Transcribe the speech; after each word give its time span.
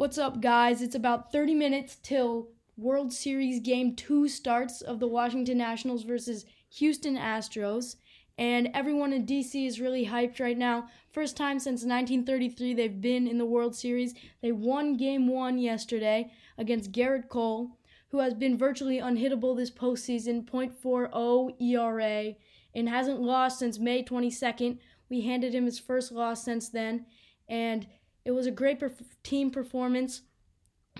What's 0.00 0.16
up, 0.16 0.40
guys? 0.40 0.80
It's 0.80 0.94
about 0.94 1.30
30 1.30 1.54
minutes 1.54 1.98
till 2.02 2.48
World 2.78 3.12
Series 3.12 3.60
Game 3.60 3.94
2 3.94 4.28
starts 4.28 4.80
of 4.80 4.98
the 4.98 5.06
Washington 5.06 5.58
Nationals 5.58 6.04
versus 6.04 6.46
Houston 6.78 7.18
Astros. 7.18 7.96
And 8.38 8.70
everyone 8.72 9.12
in 9.12 9.26
DC 9.26 9.66
is 9.66 9.78
really 9.78 10.06
hyped 10.06 10.40
right 10.40 10.56
now. 10.56 10.88
First 11.12 11.36
time 11.36 11.58
since 11.58 11.84
1933 11.84 12.72
they've 12.72 12.98
been 12.98 13.28
in 13.28 13.36
the 13.36 13.44
World 13.44 13.76
Series. 13.76 14.14
They 14.40 14.52
won 14.52 14.96
Game 14.96 15.28
1 15.28 15.58
yesterday 15.58 16.32
against 16.56 16.92
Gerrit 16.92 17.28
Cole, 17.28 17.72
who 18.08 18.20
has 18.20 18.32
been 18.32 18.56
virtually 18.56 19.00
unhittable 19.00 19.54
this 19.54 19.70
postseason, 19.70 20.46
.40 20.46 21.60
ERA, 21.60 22.36
and 22.74 22.88
hasn't 22.88 23.20
lost 23.20 23.58
since 23.58 23.78
May 23.78 24.02
22nd. 24.02 24.78
We 25.10 25.20
handed 25.20 25.54
him 25.54 25.66
his 25.66 25.78
first 25.78 26.10
loss 26.10 26.42
since 26.42 26.70
then. 26.70 27.04
And 27.50 27.86
it 28.24 28.32
was 28.32 28.46
a 28.46 28.50
great 28.50 28.80
perf- 28.80 29.16
team 29.22 29.50
performance. 29.50 30.22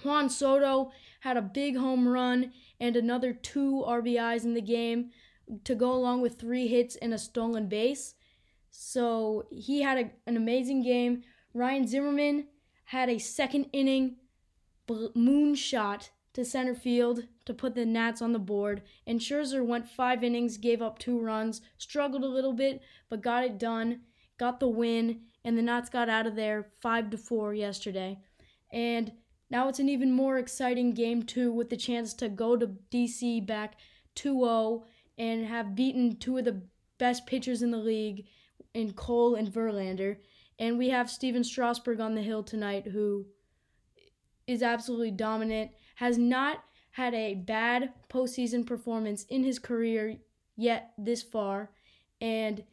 Juan 0.03 0.31
Soto 0.31 0.93
had 1.21 1.37
a 1.37 1.43
big 1.43 1.77
home 1.77 2.09
run 2.09 2.53
and 2.79 2.97
another 2.97 3.33
two 3.33 3.85
RBIs 3.87 4.45
in 4.45 4.55
the 4.55 4.61
game 4.61 5.11
to 5.65 5.75
go 5.75 5.93
along 5.93 6.23
with 6.23 6.39
three 6.39 6.69
hits 6.69 6.97
and 6.97 7.13
a 7.13 7.19
stolen 7.19 7.69
base. 7.69 8.15
So 8.71 9.47
he 9.51 9.83
had 9.83 9.99
a, 9.99 10.11
an 10.27 10.37
amazing 10.37 10.83
game. 10.83 11.23
Ryan 11.53 11.87
Zimmerman 11.87 12.47
had 12.85 13.09
a 13.09 13.19
second 13.19 13.67
inning 13.73 14.17
moonshot 14.89 16.11
to 16.33 16.45
center 16.45 16.75
field 16.75 17.25
to 17.45 17.55
put 17.55 17.75
the 17.75 17.85
Nats 17.85 18.23
on 18.23 18.33
the 18.33 18.39
board. 18.39 18.83
And 19.07 19.21
Scherzer 19.21 19.65
went 19.65 19.89
five 19.89 20.23
innings, 20.23 20.57
gave 20.57 20.81
up 20.81 20.99
two 20.99 21.19
runs, 21.19 21.61
struggled 21.79 22.23
a 22.23 22.29
little 22.29 22.53
bit, 22.53 22.81
but 23.09 23.23
got 23.23 23.45
it 23.45 23.59
done, 23.59 24.03
got 24.39 24.61
the 24.61 24.69
win, 24.69 25.23
and 25.45 25.57
the 25.57 25.63
Nats 25.63 25.89
got 25.89 26.09
out 26.09 26.27
of 26.27 26.37
there 26.37 26.67
5 26.81 27.11
to 27.11 27.19
4 27.19 27.55
yesterday. 27.55 28.19
And 28.73 29.13
now 29.51 29.69
it's 29.69 29.79
an 29.79 29.89
even 29.89 30.13
more 30.13 30.39
exciting 30.39 30.93
game 30.93 31.23
too 31.23 31.53
with 31.53 31.71
the 31.71 31.77
chance 31.77 32.15
to 32.15 32.29
go 32.29 32.57
to 32.57 32.69
DC 32.91 33.47
back 33.47 33.77
2-0 34.17 34.85
and 35.19 35.47
have 35.47 35.75
beaten 35.75 36.17
two 36.17 36.39
of 36.39 36.45
the 36.45 36.63
best 36.99 37.27
pitchers 37.27 37.63
in 37.63 37.71
the 37.71 37.79
league 37.79 38.27
in 38.75 38.93
Cole 38.93 39.35
and 39.35 39.49
Verlander. 39.49 40.17
And 40.59 40.79
we 40.79 40.91
have 40.91 41.11
Stephen 41.11 41.43
Strasburg 41.43 42.01
on 42.01 42.15
the 42.15 42.23
hill 42.23 42.43
tonight 42.43 42.87
who 42.87 43.27
is 44.47 44.63
absolutely 44.63 45.11
dominant, 45.11 45.71
has 45.97 46.19
not 46.19 46.65
had 46.93 47.15
a 47.15 47.35
bad 47.35 47.93
postseason 48.09 48.67
performance 48.67 49.25
in 49.25 49.43
his 49.43 49.59
career 49.59 50.17
yet 50.57 50.93
this 50.99 51.23
far, 51.23 51.71
and 52.21 52.65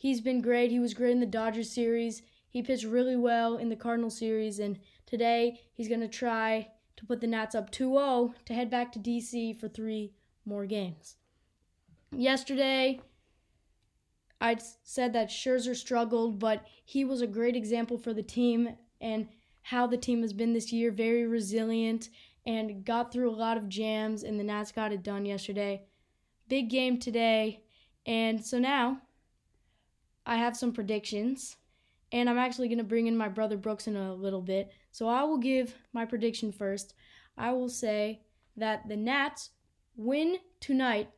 he's 0.00 0.22
been 0.22 0.40
great. 0.40 0.70
He 0.70 0.80
was 0.80 0.94
great 0.94 1.12
in 1.12 1.20
the 1.20 1.26
Dodgers 1.26 1.70
series. 1.70 2.22
He 2.48 2.62
pitched 2.62 2.84
really 2.84 3.16
well 3.16 3.58
in 3.58 3.68
the 3.68 3.76
Cardinal 3.76 4.08
series, 4.08 4.58
and 4.58 4.78
today 5.04 5.60
he's 5.74 5.88
going 5.88 6.00
to 6.00 6.08
try 6.08 6.68
to 6.96 7.04
put 7.04 7.20
the 7.20 7.26
Nats 7.26 7.54
up 7.54 7.70
2 7.70 7.92
0 7.92 8.34
to 8.46 8.54
head 8.54 8.70
back 8.70 8.92
to 8.92 8.98
DC 8.98 9.60
for 9.60 9.68
three 9.68 10.14
more 10.46 10.64
games. 10.64 11.16
Yesterday, 12.12 13.00
I 14.40 14.56
said 14.82 15.12
that 15.12 15.28
Scherzer 15.28 15.76
struggled, 15.76 16.38
but 16.38 16.64
he 16.82 17.04
was 17.04 17.20
a 17.20 17.26
great 17.26 17.54
example 17.54 17.98
for 17.98 18.14
the 18.14 18.22
team 18.22 18.76
and 19.02 19.28
how 19.60 19.86
the 19.86 19.98
team 19.98 20.22
has 20.22 20.32
been 20.32 20.54
this 20.54 20.72
year 20.72 20.90
very 20.90 21.26
resilient 21.26 22.08
and 22.46 22.86
got 22.86 23.12
through 23.12 23.30
a 23.30 23.36
lot 23.36 23.58
of 23.58 23.68
jams, 23.68 24.22
and 24.22 24.40
the 24.40 24.44
Nats 24.44 24.72
got 24.72 24.92
it 24.92 25.02
done 25.02 25.26
yesterday. 25.26 25.82
Big 26.48 26.70
game 26.70 26.98
today, 26.98 27.62
and 28.06 28.42
so 28.42 28.58
now 28.58 29.02
I 30.30 30.36
have 30.36 30.56
some 30.56 30.72
predictions, 30.72 31.56
and 32.12 32.30
I'm 32.30 32.38
actually 32.38 32.68
going 32.68 32.78
to 32.78 32.84
bring 32.84 33.08
in 33.08 33.16
my 33.16 33.28
brother 33.28 33.56
Brooks 33.56 33.88
in 33.88 33.96
a 33.96 34.14
little 34.14 34.40
bit. 34.40 34.70
So 34.92 35.08
I 35.08 35.24
will 35.24 35.38
give 35.38 35.74
my 35.92 36.04
prediction 36.04 36.52
first. 36.52 36.94
I 37.36 37.50
will 37.50 37.68
say 37.68 38.22
that 38.56 38.88
the 38.88 38.96
Nats 38.96 39.50
win 39.96 40.36
tonight 40.60 41.10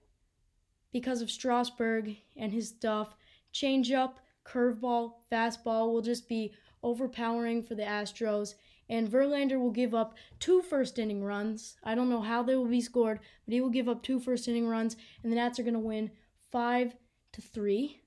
because 0.94 1.20
of 1.20 1.30
Strasburg 1.30 2.16
and 2.38 2.54
his 2.54 2.70
stuff. 2.70 3.14
Changeup, 3.52 4.14
curveball, 4.46 5.12
fastball 5.30 5.92
will 5.92 6.00
just 6.00 6.26
be 6.26 6.54
overpowering 6.82 7.62
for 7.62 7.74
the 7.74 7.82
Astros. 7.82 8.54
And 8.88 9.10
Verlander 9.10 9.60
will 9.60 9.70
give 9.70 9.94
up 9.94 10.14
two 10.38 10.62
first 10.62 10.98
inning 10.98 11.22
runs. 11.22 11.76
I 11.84 11.94
don't 11.94 12.08
know 12.08 12.22
how 12.22 12.42
they 12.42 12.56
will 12.56 12.64
be 12.64 12.80
scored, 12.80 13.20
but 13.44 13.52
he 13.52 13.60
will 13.60 13.68
give 13.68 13.90
up 13.90 14.02
two 14.02 14.18
first 14.18 14.48
inning 14.48 14.68
runs, 14.68 14.96
and 15.22 15.30
the 15.30 15.36
Nats 15.36 15.58
are 15.58 15.64
going 15.64 15.74
to 15.74 15.80
win 15.80 16.12
five 16.50 16.94
to 17.32 17.42
three. 17.42 18.01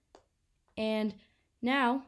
And 0.78 1.14
now 1.62 2.06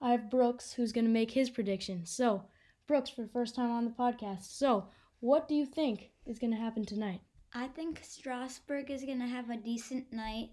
I 0.00 0.10
have 0.12 0.30
Brooks 0.30 0.72
who's 0.72 0.92
going 0.92 1.04
to 1.04 1.10
make 1.10 1.30
his 1.30 1.50
prediction. 1.50 2.06
So, 2.06 2.44
Brooks, 2.86 3.10
for 3.10 3.22
the 3.22 3.28
first 3.28 3.54
time 3.54 3.70
on 3.70 3.84
the 3.84 3.90
podcast. 3.90 4.44
So, 4.44 4.86
what 5.20 5.48
do 5.48 5.54
you 5.54 5.64
think 5.64 6.10
is 6.26 6.38
going 6.38 6.52
to 6.52 6.58
happen 6.58 6.84
tonight? 6.84 7.20
I 7.54 7.68
think 7.68 8.00
Strasburg 8.02 8.90
is 8.90 9.04
going 9.04 9.20
to 9.20 9.26
have 9.26 9.50
a 9.50 9.56
decent 9.56 10.12
night. 10.12 10.50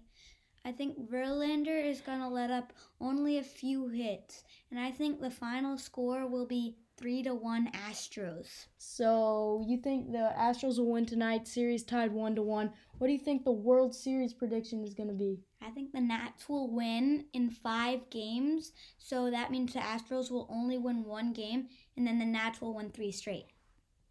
I 0.64 0.72
think 0.72 1.10
Verlander 1.10 1.82
is 1.82 2.02
going 2.02 2.20
to 2.20 2.28
let 2.28 2.50
up 2.50 2.72
only 3.00 3.38
a 3.38 3.42
few 3.42 3.88
hits. 3.88 4.44
And 4.70 4.78
I 4.78 4.90
think 4.90 5.20
the 5.20 5.30
final 5.30 5.78
score 5.78 6.26
will 6.26 6.46
be 6.46 6.76
3 6.98 7.22
to 7.24 7.34
1 7.34 7.72
Astros. 7.72 8.66
So, 8.76 9.64
you 9.66 9.78
think 9.78 10.12
the 10.12 10.32
Astros 10.38 10.78
will 10.78 10.92
win 10.92 11.06
tonight, 11.06 11.48
series 11.48 11.82
tied 11.82 12.12
1 12.12 12.34
to 12.36 12.42
1. 12.42 12.70
What 13.00 13.06
do 13.06 13.14
you 13.14 13.18
think 13.18 13.44
the 13.44 13.50
World 13.50 13.94
Series 13.94 14.34
prediction 14.34 14.84
is 14.84 14.92
going 14.92 15.08
to 15.08 15.14
be? 15.14 15.40
I 15.62 15.70
think 15.70 15.90
the 15.90 16.02
Nats 16.02 16.46
will 16.50 16.70
win 16.70 17.24
in 17.32 17.48
5 17.48 18.10
games. 18.10 18.72
So, 18.98 19.30
that 19.30 19.50
means 19.50 19.72
the 19.72 19.78
Astros 19.78 20.30
will 20.30 20.46
only 20.50 20.76
win 20.76 21.06
one 21.06 21.32
game 21.32 21.68
and 21.96 22.06
then 22.06 22.18
the 22.18 22.26
Nats 22.26 22.60
will 22.60 22.74
win 22.74 22.90
3 22.90 23.10
straight. 23.10 23.46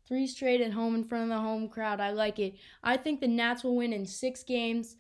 Three 0.08 0.26
straight 0.26 0.60
at 0.60 0.74
home 0.74 0.96
in 0.96 1.04
front 1.04 1.26
of 1.26 1.30
the 1.30 1.38
home 1.38 1.70
crowd. 1.70 2.00
I 2.00 2.10
like 2.10 2.40
it. 2.40 2.56
I 2.84 2.98
think 2.98 3.20
the 3.20 3.28
Nats 3.28 3.64
will 3.64 3.76
win 3.76 3.94
in 3.94 4.08
6 4.08 4.44
games. 4.46 4.96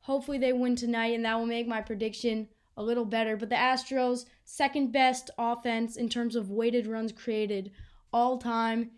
Hopefully 0.00 0.38
they 0.38 0.54
win 0.54 0.74
tonight 0.74 1.12
and 1.12 1.26
that 1.26 1.38
will 1.38 1.44
make 1.44 1.68
my 1.68 1.82
prediction 1.82 2.48
a 2.78 2.82
little 2.82 3.04
better. 3.04 3.36
But 3.36 3.50
the 3.50 3.56
Astros, 3.56 4.24
second 4.44 4.90
best 4.90 5.28
offense 5.36 5.96
in 5.96 6.08
terms 6.08 6.34
of 6.34 6.48
weighted 6.48 6.86
runs 6.86 7.12
created 7.12 7.72
all 8.10 8.38
time. 8.38 8.92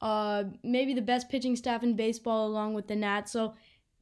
Uh, 0.00 0.44
maybe 0.62 0.94
the 0.94 1.02
best 1.02 1.28
pitching 1.28 1.56
staff 1.56 1.82
in 1.82 1.96
baseball 1.96 2.46
along 2.46 2.74
with 2.74 2.86
the 2.86 2.94
Nats. 2.94 3.32
So 3.32 3.54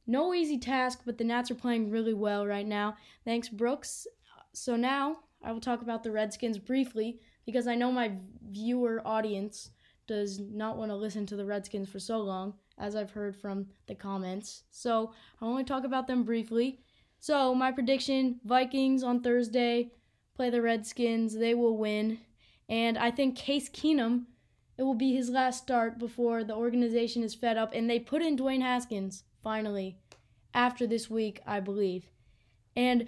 no 0.07 0.33
easy 0.33 0.57
task, 0.57 1.01
but 1.05 1.17
the 1.17 1.23
Nats 1.23 1.51
are 1.51 1.55
playing 1.55 1.91
really 1.91 2.13
well 2.13 2.47
right 2.47 2.65
now. 2.65 2.95
Thanks, 3.25 3.49
Brooks. 3.49 4.07
So 4.53 4.75
now 4.75 5.17
I 5.43 5.51
will 5.51 5.61
talk 5.61 5.81
about 5.81 6.03
the 6.03 6.11
Redskins 6.11 6.57
briefly 6.57 7.19
because 7.45 7.67
I 7.67 7.75
know 7.75 7.91
my 7.91 8.13
viewer 8.49 9.01
audience 9.05 9.69
does 10.07 10.39
not 10.39 10.77
want 10.77 10.89
to 10.89 10.95
listen 10.95 11.25
to 11.27 11.35
the 11.35 11.45
Redskins 11.45 11.89
for 11.89 11.99
so 11.99 12.19
long, 12.19 12.53
as 12.77 12.95
I've 12.95 13.11
heard 13.11 13.35
from 13.35 13.67
the 13.87 13.95
comments. 13.95 14.63
So 14.71 15.11
I'll 15.41 15.49
only 15.49 15.63
talk 15.63 15.83
about 15.83 16.07
them 16.07 16.23
briefly. 16.23 16.79
So, 17.19 17.53
my 17.55 17.71
prediction 17.71 18.39
Vikings 18.45 19.03
on 19.03 19.21
Thursday 19.21 19.91
play 20.35 20.49
the 20.49 20.61
Redskins. 20.61 21.35
They 21.35 21.53
will 21.55 21.77
win. 21.77 22.19
And 22.69 22.97
I 22.97 23.11
think 23.11 23.35
Case 23.35 23.69
Keenum, 23.69 24.25
it 24.77 24.83
will 24.83 24.93
be 24.93 25.15
his 25.15 25.29
last 25.29 25.63
start 25.63 25.97
before 25.97 26.43
the 26.43 26.55
organization 26.55 27.23
is 27.23 27.33
fed 27.33 27.57
up. 27.57 27.73
And 27.73 27.89
they 27.89 27.99
put 27.99 28.21
in 28.21 28.37
Dwayne 28.37 28.61
Haskins, 28.61 29.23
finally, 29.47 29.95
after 30.53 30.85
this 30.85 31.09
week, 31.09 31.39
I 31.47 31.61
believe. 31.61 32.09
And 32.75 33.07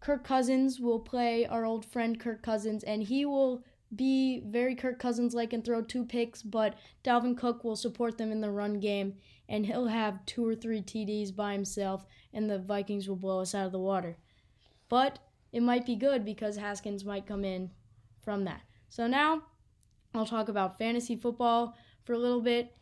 Kirk 0.00 0.22
Cousins 0.22 0.78
will 0.78 1.00
play 1.00 1.46
our 1.46 1.64
old 1.64 1.86
friend 1.86 2.20
Kirk 2.20 2.42
Cousins, 2.42 2.84
and 2.84 3.02
he 3.02 3.24
will 3.24 3.64
be 3.96 4.42
very 4.44 4.74
Kirk 4.74 4.98
Cousins 4.98 5.32
like 5.32 5.54
and 5.54 5.64
throw 5.64 5.80
two 5.80 6.04
picks, 6.04 6.42
but 6.42 6.74
Dalvin 7.02 7.38
Cook 7.38 7.64
will 7.64 7.76
support 7.76 8.18
them 8.18 8.30
in 8.30 8.42
the 8.42 8.50
run 8.50 8.80
game 8.80 9.14
and 9.48 9.64
he'll 9.64 9.86
have 9.86 10.26
two 10.26 10.46
or 10.46 10.54
three 10.54 10.82
TDs 10.82 11.34
by 11.34 11.54
himself 11.54 12.04
and 12.34 12.50
the 12.50 12.58
Vikings 12.58 13.08
will 13.08 13.16
blow 13.16 13.40
us 13.40 13.54
out 13.54 13.64
of 13.64 13.72
the 13.72 13.78
water. 13.78 14.18
But 14.90 15.20
it 15.52 15.62
might 15.62 15.86
be 15.86 15.96
good 15.96 16.22
because 16.22 16.56
Haskins 16.56 17.02
might 17.02 17.26
come 17.26 17.46
in 17.46 17.70
from 18.22 18.44
that. 18.44 18.60
So 18.90 19.06
now 19.06 19.42
I'll 20.14 20.26
talk 20.26 20.48
about 20.50 20.78
fantasy 20.78 21.16
football 21.16 21.74
for 22.04 22.12
a 22.12 22.18
little 22.18 22.42
bit. 22.42 22.74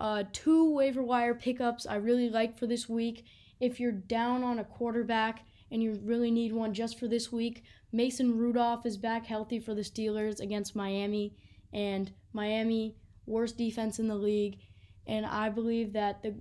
Uh, 0.00 0.24
two 0.32 0.74
waiver 0.74 1.02
wire 1.02 1.34
pickups 1.34 1.84
I 1.86 1.96
really 1.96 2.30
like 2.30 2.58
for 2.58 2.66
this 2.66 2.88
week. 2.88 3.26
If 3.60 3.78
you're 3.78 3.92
down 3.92 4.42
on 4.42 4.58
a 4.58 4.64
quarterback 4.64 5.44
and 5.70 5.82
you 5.82 6.00
really 6.02 6.30
need 6.30 6.54
one 6.54 6.72
just 6.72 6.98
for 6.98 7.06
this 7.06 7.30
week, 7.30 7.64
Mason 7.92 8.38
Rudolph 8.38 8.86
is 8.86 8.96
back 8.96 9.26
healthy 9.26 9.60
for 9.60 9.74
the 9.74 9.82
Steelers 9.82 10.40
against 10.40 10.74
Miami, 10.74 11.36
and 11.74 12.10
Miami, 12.32 12.96
worst 13.26 13.58
defense 13.58 13.98
in 13.98 14.08
the 14.08 14.14
league. 14.14 14.58
And 15.06 15.26
I 15.26 15.50
believe 15.50 15.92
that 15.92 16.22
the 16.22 16.34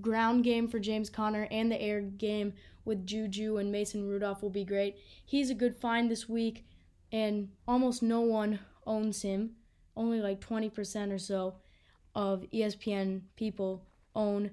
ground 0.00 0.44
game 0.44 0.68
for 0.68 0.78
James 0.78 1.10
Conner 1.10 1.48
and 1.50 1.70
the 1.70 1.82
air 1.82 2.00
game 2.00 2.52
with 2.84 3.06
Juju 3.06 3.56
and 3.56 3.72
Mason 3.72 4.06
Rudolph 4.06 4.40
will 4.40 4.50
be 4.50 4.64
great. 4.64 4.96
He's 5.26 5.50
a 5.50 5.54
good 5.54 5.76
find 5.76 6.08
this 6.08 6.28
week, 6.28 6.64
and 7.10 7.48
almost 7.66 8.04
no 8.04 8.20
one 8.20 8.60
owns 8.86 9.22
him. 9.22 9.56
Only 9.96 10.20
like 10.20 10.40
20% 10.40 11.12
or 11.12 11.18
so 11.18 11.56
of 12.14 12.44
ESPN 12.52 13.22
people 13.36 13.82
own 14.14 14.50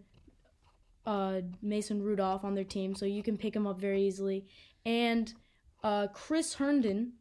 uh, 1.06 1.42
Mason 1.62 2.02
Rudolph 2.02 2.44
on 2.44 2.54
their 2.54 2.64
team, 2.64 2.94
so 2.94 3.06
you 3.06 3.24
can 3.24 3.38
pick 3.38 3.56
him 3.56 3.66
up 3.66 3.80
very 3.80 4.04
easily. 4.04 4.46
And 4.86 5.34
uh, 5.84 6.08
Chris 6.14 6.56
Herndon 6.56 7.14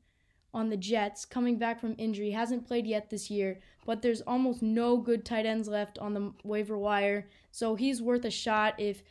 on 0.56 0.71
the 0.71 0.77
Jets, 0.77 1.27
coming 1.27 1.59
back 1.59 1.79
from 1.79 1.94
injury. 1.99 2.31
Hasn't 2.31 2.67
played 2.67 2.87
yet 2.87 3.11
this 3.11 3.31
year, 3.31 3.61
but 3.85 4.00
there's 4.00 4.23
almost 4.23 4.62
no 4.62 4.97
good 4.97 5.23
tight 5.23 5.44
ends 5.44 5.69
left 5.69 5.99
on 5.99 6.15
the 6.15 6.33
waiver 6.44 6.79
wire. 6.79 7.29
So 7.50 7.75
he's 7.75 8.00
worth 8.00 8.25
a 8.25 8.31
shot 8.31 8.75
if 8.79 9.03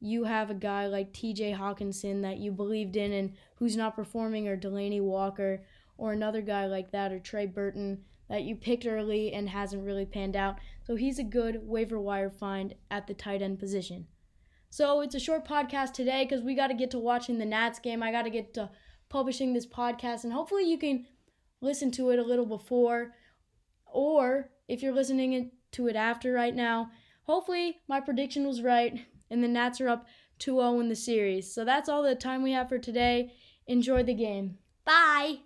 you 0.00 0.24
have 0.24 0.50
a 0.50 0.54
guy 0.54 0.88
like 0.88 1.12
TJ 1.12 1.56
Hockenson 1.56 2.22
that 2.22 2.38
you 2.38 2.50
believed 2.50 2.96
in 2.96 3.12
and 3.12 3.32
who's 3.54 3.76
not 3.76 3.94
performing, 3.94 4.48
or 4.48 4.56
Delanie 4.56 5.00
Walker, 5.00 5.62
or 5.96 6.12
another 6.12 6.42
guy 6.42 6.66
like 6.66 6.90
that, 6.90 7.12
or 7.12 7.20
Trey 7.20 7.46
Burton 7.46 8.02
that 8.28 8.42
you 8.42 8.54
picked 8.54 8.86
early 8.86 9.32
and 9.32 9.48
hasn't 9.48 9.84
really 9.84 10.06
panned 10.06 10.36
out. 10.36 10.58
So 10.84 10.96
he's 10.96 11.18
a 11.18 11.24
good 11.24 11.60
waiver 11.62 12.00
wire 12.00 12.30
find 12.30 12.74
at 12.90 13.06
the 13.06 13.14
tight 13.14 13.42
end 13.42 13.58
position. 13.58 14.06
So 14.70 15.00
it's 15.00 15.14
a 15.14 15.20
short 15.20 15.46
podcast 15.46 15.92
today 15.92 16.24
because 16.24 16.44
we 16.44 16.54
got 16.54 16.68
to 16.68 16.74
get 16.74 16.90
to 16.90 16.98
watching 16.98 17.38
the 17.38 17.46
Nats 17.46 17.78
game. 17.78 18.02
I 18.02 18.12
got 18.12 18.22
to 18.22 18.30
get 18.30 18.52
to 18.54 18.70
publishing 19.08 19.54
this 19.54 19.66
podcast, 19.66 20.24
and 20.24 20.32
hopefully 20.32 20.68
you 20.68 20.76
can 20.78 21.06
listen 21.60 21.90
to 21.92 22.10
it 22.10 22.18
a 22.18 22.24
little 22.24 22.44
before, 22.44 23.12
or 23.86 24.50
if 24.68 24.82
you're 24.82 24.92
listening 24.92 25.50
to 25.72 25.88
it 25.88 25.96
after 25.96 26.32
right 26.32 26.54
now, 26.54 26.90
hopefully 27.22 27.78
my 27.88 28.00
prediction 28.00 28.46
was 28.46 28.62
right 28.62 29.06
and 29.30 29.42
the 29.42 29.48
Nats 29.48 29.80
are 29.80 29.88
up 29.88 30.06
2 30.38 30.56
0 30.56 30.80
in 30.80 30.88
the 30.88 30.96
series. 30.96 31.52
So 31.52 31.64
that's 31.64 31.88
all 31.88 32.02
the 32.02 32.14
time 32.14 32.42
we 32.42 32.52
have 32.52 32.68
for 32.68 32.78
today. 32.78 33.32
Enjoy 33.66 34.02
the 34.02 34.14
game. 34.14 34.58
Bye. 34.84 35.40